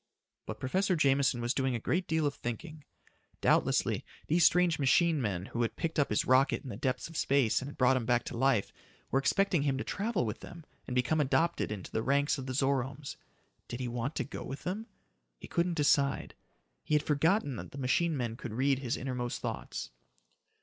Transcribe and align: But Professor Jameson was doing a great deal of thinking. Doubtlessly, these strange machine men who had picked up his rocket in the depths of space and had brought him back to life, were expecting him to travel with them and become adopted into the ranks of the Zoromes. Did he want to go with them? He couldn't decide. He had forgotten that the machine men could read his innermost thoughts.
But 0.47 0.59
Professor 0.59 0.95
Jameson 0.95 1.41
was 1.41 1.53
doing 1.53 1.75
a 1.75 1.79
great 1.79 2.07
deal 2.07 2.25
of 2.25 2.33
thinking. 2.33 2.83
Doubtlessly, 3.39 4.03
these 4.25 4.43
strange 4.43 4.79
machine 4.79 5.21
men 5.21 5.45
who 5.53 5.61
had 5.61 5.75
picked 5.75 5.99
up 5.99 6.09
his 6.09 6.25
rocket 6.25 6.63
in 6.63 6.69
the 6.69 6.75
depths 6.75 7.07
of 7.07 7.15
space 7.15 7.61
and 7.61 7.69
had 7.69 7.77
brought 7.77 7.95
him 7.97 8.07
back 8.07 8.23
to 8.23 8.35
life, 8.35 8.71
were 9.11 9.19
expecting 9.19 9.61
him 9.61 9.77
to 9.77 9.83
travel 9.83 10.25
with 10.25 10.39
them 10.39 10.65
and 10.87 10.95
become 10.95 11.21
adopted 11.21 11.71
into 11.71 11.91
the 11.91 12.01
ranks 12.01 12.39
of 12.39 12.47
the 12.47 12.53
Zoromes. 12.55 13.15
Did 13.67 13.79
he 13.79 13.87
want 13.87 14.15
to 14.15 14.23
go 14.23 14.43
with 14.43 14.63
them? 14.63 14.87
He 15.37 15.47
couldn't 15.47 15.75
decide. 15.75 16.33
He 16.83 16.95
had 16.95 17.03
forgotten 17.03 17.57
that 17.57 17.69
the 17.69 17.77
machine 17.77 18.17
men 18.17 18.37
could 18.37 18.53
read 18.53 18.79
his 18.79 18.97
innermost 18.97 19.39
thoughts. 19.39 19.91